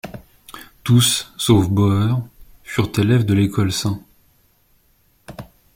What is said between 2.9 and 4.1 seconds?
élèves de l'école St.